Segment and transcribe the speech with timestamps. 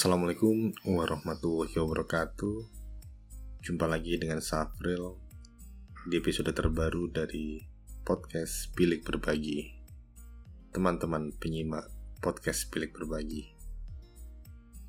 [0.00, 2.56] Assalamualaikum warahmatullahi wabarakatuh.
[3.60, 5.20] Jumpa lagi dengan Safril
[6.08, 7.60] Di episode terbaru dari
[8.00, 9.60] podcast Bilik Berbagi.
[10.72, 11.84] Teman-teman penyimak
[12.24, 13.44] podcast Bilik Berbagi.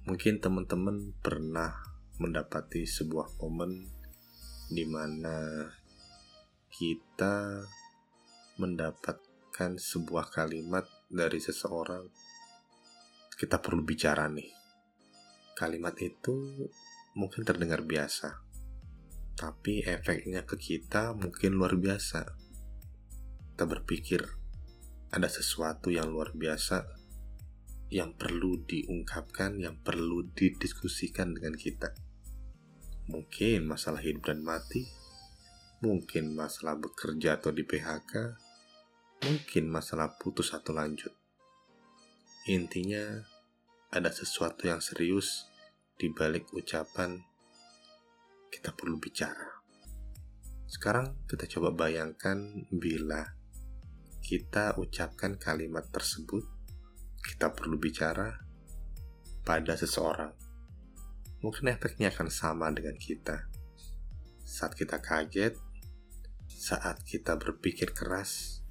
[0.08, 1.76] Mungkin teman-teman pernah
[2.16, 3.92] mendapati sebuah momen
[4.72, 5.68] di mana
[6.72, 7.68] kita
[8.64, 12.08] mendapatkan sebuah kalimat dari seseorang.
[13.36, 14.61] Kita perlu bicara nih.
[15.62, 16.66] Kalimat itu
[17.14, 18.34] mungkin terdengar biasa,
[19.38, 22.26] tapi efeknya ke kita mungkin luar biasa.
[23.54, 24.26] Kita berpikir
[25.14, 26.82] ada sesuatu yang luar biasa
[27.94, 31.94] yang perlu diungkapkan, yang perlu didiskusikan dengan kita.
[33.14, 34.90] Mungkin masalah hidup dan mati,
[35.86, 38.34] mungkin masalah bekerja atau di PHK,
[39.30, 41.14] mungkin masalah putus atau lanjut.
[42.50, 43.30] Intinya,
[43.92, 45.51] ada sesuatu yang serius
[46.02, 47.14] di balik ucapan
[48.50, 49.62] kita perlu bicara.
[50.66, 53.22] Sekarang kita coba bayangkan bila
[54.26, 56.42] kita ucapkan kalimat tersebut,
[57.22, 58.34] kita perlu bicara
[59.46, 60.34] pada seseorang.
[61.46, 63.46] Mungkin efeknya akan sama dengan kita.
[64.42, 65.54] Saat kita kaget,
[66.50, 68.66] saat kita berpikir keras,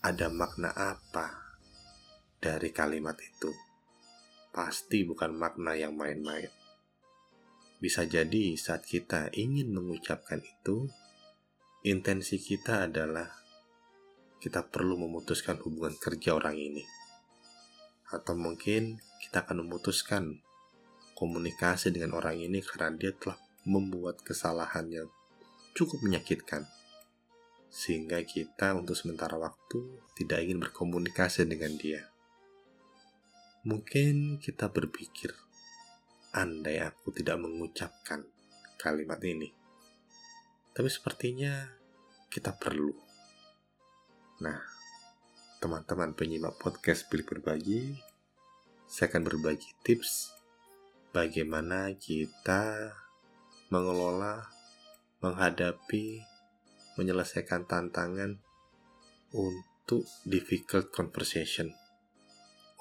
[0.00, 1.60] ada makna apa
[2.40, 3.73] dari kalimat itu?
[4.54, 6.46] Pasti bukan makna yang main-main.
[7.82, 10.86] Bisa jadi saat kita ingin mengucapkan itu,
[11.82, 13.28] intensi kita adalah
[14.38, 16.86] kita perlu memutuskan hubungan kerja orang ini.
[18.14, 20.38] Atau mungkin kita akan memutuskan
[21.18, 25.08] komunikasi dengan orang ini karena dia telah membuat kesalahan yang
[25.74, 26.70] cukup menyakitkan.
[27.74, 32.13] Sehingga kita untuk sementara waktu tidak ingin berkomunikasi dengan dia.
[33.64, 35.32] Mungkin kita berpikir,
[36.36, 38.20] andai aku tidak mengucapkan
[38.76, 39.48] kalimat ini.
[40.76, 41.72] Tapi sepertinya
[42.28, 42.92] kita perlu.
[44.44, 44.60] Nah,
[45.64, 47.96] teman-teman penyimak podcast Pilih Berbagi,
[48.84, 50.36] saya akan berbagi tips
[51.16, 52.92] bagaimana kita
[53.72, 54.44] mengelola,
[55.24, 56.20] menghadapi,
[57.00, 58.36] menyelesaikan tantangan
[59.32, 61.72] untuk difficult conversation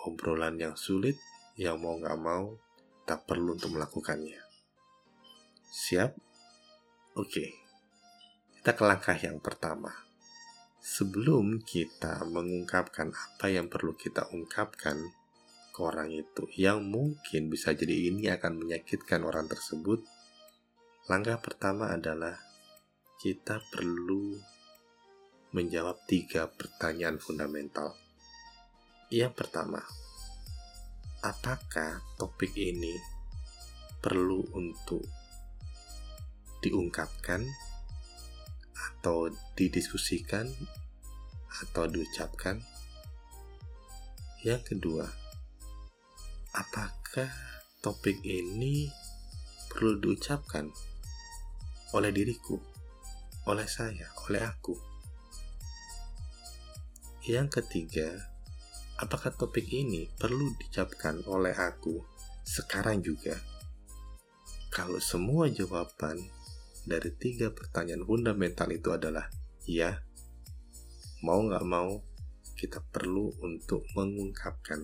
[0.04, 1.20] obrolan yang sulit
[1.56, 2.58] yang mau gak mau
[3.04, 4.40] tak perlu untuk melakukannya.
[5.74, 6.12] Siap?
[7.20, 7.46] Oke,
[8.58, 9.92] kita ke langkah yang pertama.
[10.84, 15.00] Sebelum kita mengungkapkan apa yang perlu kita ungkapkan
[15.74, 20.04] ke orang itu, yang mungkin bisa jadi ini akan menyakitkan orang tersebut,
[21.08, 22.40] langkah pertama adalah
[23.22, 24.36] kita perlu
[25.56, 28.03] menjawab tiga pertanyaan fundamental.
[29.12, 29.84] Yang pertama,
[31.24, 32.96] apakah topik ini
[34.04, 35.04] perlu untuk
[36.64, 37.44] diungkapkan
[38.74, 39.28] atau
[39.60, 40.48] didiskusikan
[41.64, 42.64] atau diucapkan?
[44.44, 45.08] Yang kedua,
[46.56, 47.32] apakah
[47.80, 48.92] topik ini
[49.72, 50.68] perlu diucapkan
[51.96, 52.60] oleh diriku,
[53.48, 54.76] oleh saya, oleh aku?
[57.24, 58.33] Yang ketiga,
[59.02, 62.04] apakah topik ini perlu dicapkan oleh aku
[62.46, 63.38] sekarang juga?
[64.74, 66.18] Kalau semua jawaban
[66.84, 69.30] dari tiga pertanyaan fundamental itu adalah
[69.70, 70.02] ya,
[71.24, 72.02] mau nggak mau
[72.58, 74.84] kita perlu untuk mengungkapkan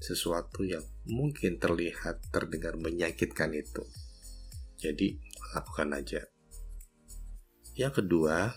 [0.00, 3.84] sesuatu yang mungkin terlihat terdengar menyakitkan itu.
[4.80, 5.20] Jadi,
[5.52, 6.24] lakukan aja.
[7.76, 8.56] Yang kedua,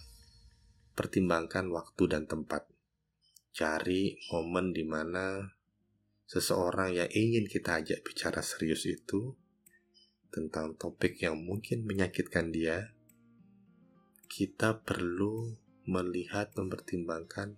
[0.96, 2.73] pertimbangkan waktu dan tempat
[3.54, 5.46] cari momen di mana
[6.26, 9.38] seseorang yang ingin kita ajak bicara serius itu
[10.34, 12.98] tentang topik yang mungkin menyakitkan dia,
[14.26, 15.54] kita perlu
[15.86, 17.54] melihat mempertimbangkan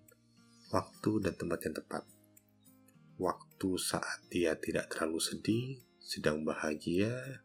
[0.75, 2.03] waktu dan tempat yang tepat.
[3.15, 7.39] Waktu saat dia tidak terlalu sedih, sedang bahagia,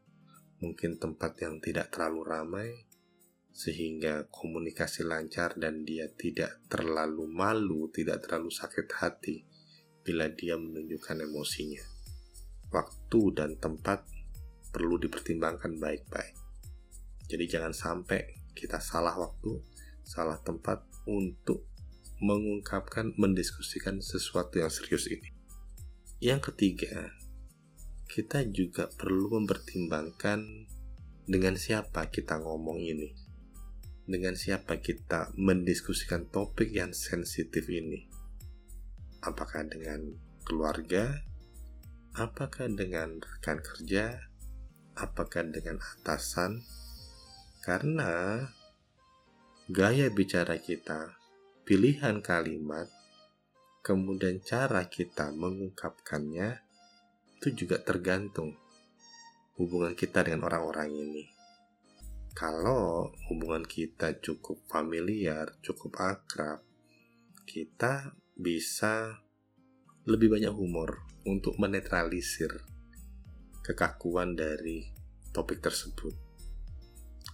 [0.59, 2.90] mungkin tempat yang tidak terlalu ramai,
[3.51, 9.45] sehingga komunikasi lancar dan dia tidak terlalu malu, tidak terlalu sakit hati
[10.07, 11.83] bila dia menunjukkan emosinya.
[12.71, 14.07] Waktu dan tempat
[14.71, 16.35] perlu dipertimbangkan baik-baik.
[17.27, 19.59] Jadi jangan sampai kita salah waktu,
[20.07, 21.67] salah tempat untuk
[22.23, 25.31] mengungkapkan, mendiskusikan sesuatu yang serius ini.
[26.23, 27.11] Yang ketiga,
[28.07, 30.43] kita juga perlu mempertimbangkan
[31.31, 33.30] dengan siapa kita ngomong ini
[34.11, 38.11] dengan siapa kita mendiskusikan topik yang sensitif ini.
[39.23, 40.03] Apakah dengan
[40.43, 41.23] keluarga,
[42.19, 44.19] apakah dengan rekan kerja,
[44.99, 46.59] apakah dengan atasan,
[47.63, 48.43] karena
[49.71, 51.15] gaya bicara kita,
[51.63, 52.91] pilihan kalimat,
[53.87, 56.59] kemudian cara kita mengungkapkannya
[57.39, 58.59] itu juga tergantung
[59.55, 61.40] hubungan kita dengan orang-orang ini.
[62.41, 66.65] Kalau hubungan kita cukup familiar, cukup akrab,
[67.45, 69.21] kita bisa
[70.09, 72.65] lebih banyak humor untuk menetralisir
[73.61, 74.89] kekakuan dari
[75.37, 76.17] topik tersebut.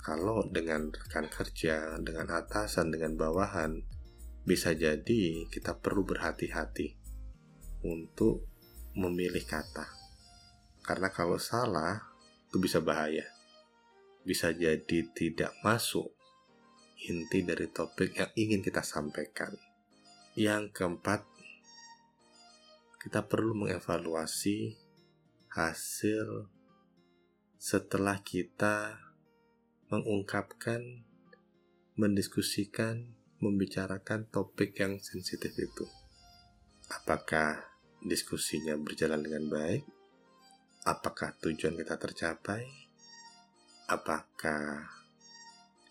[0.03, 3.79] Kalau dengan rekan kerja, dengan atasan, dengan bawahan,
[4.43, 6.99] bisa jadi kita perlu berhati-hati
[7.87, 8.43] untuk
[8.99, 9.87] memilih kata.
[10.83, 11.95] Karena kalau salah,
[12.51, 13.36] itu bisa bahaya.
[14.27, 16.11] Bisa jadi tidak masuk
[17.07, 19.55] inti dari topik yang ingin kita sampaikan.
[20.35, 21.23] Yang keempat,
[22.99, 24.75] kita perlu mengevaluasi
[25.55, 26.51] hasil
[27.57, 28.99] setelah kita
[29.89, 31.07] mengungkapkan,
[31.95, 35.87] mendiskusikan, membicarakan topik yang sensitif itu.
[36.91, 37.63] Apakah
[38.03, 39.87] diskusinya berjalan dengan baik?
[40.87, 42.86] Apakah tujuan kita tercapai?
[43.87, 44.91] Apakah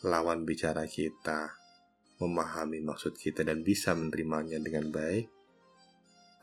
[0.04, 1.56] lawan bicara kita
[2.20, 5.36] memahami maksud kita dan bisa menerimanya dengan baik?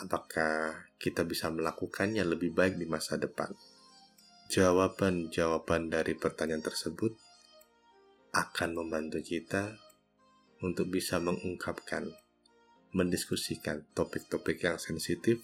[0.02, 3.54] apakah kita bisa melakukannya lebih baik di masa depan?
[4.50, 7.14] Jawaban-jawaban dari pertanyaan tersebut
[8.34, 9.78] akan membantu kita
[10.60, 12.10] untuk bisa mengungkapkan,
[12.92, 15.40] mendiskusikan topik-topik yang sensitif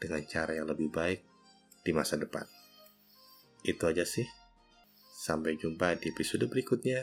[0.00, 1.22] dengan cara yang lebih baik
[1.84, 2.48] di masa depan.
[3.62, 4.26] Itu aja sih.
[5.24, 7.00] Sampai jumpa di episode berikutnya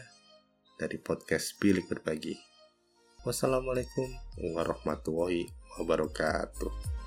[0.78, 2.38] dari podcast Bilik Berbagi.
[3.26, 4.14] Wassalamualaikum
[4.54, 5.50] warahmatullahi
[5.82, 7.00] wabarakatuh.